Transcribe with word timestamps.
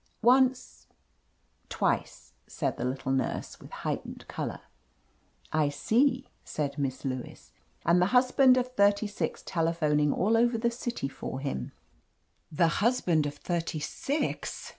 "Once— 0.23 0.87
^twice," 1.69 2.31
said 2.47 2.75
the 2.75 2.83
little 2.83 3.11
nurse, 3.11 3.59
with 3.59 3.69
heightened 3.85 4.25
color. 4.27 4.61
"I 5.53 5.69
see," 5.69 6.25
said 6.43 6.79
Miss 6.79 7.05
Lewis. 7.05 7.51
"And 7.85 8.01
the 8.01 8.07
hus 8.07 8.31
band 8.31 8.57
of 8.57 8.71
thirty 8.73 9.05
six 9.05 9.43
telephoning 9.45 10.11
all 10.11 10.35
over 10.35 10.57
the 10.57 10.71
city 10.71 11.07
for 11.07 11.39
him." 11.39 11.71
"The 12.51 12.67
husband 12.81 13.27
of 13.27 13.35
thirty 13.35 13.79
six!" 13.79 14.69